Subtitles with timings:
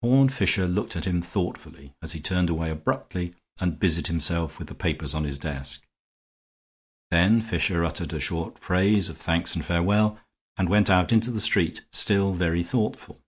[0.00, 4.68] Horne Fisher looked at him thoughtfully as he turned away abruptly and busied himself with
[4.68, 5.84] the papers on his desk.
[7.10, 10.20] Then Fisher uttered a short phrase of thanks and farewell,
[10.56, 13.20] and went out into the street, still very thoughtful.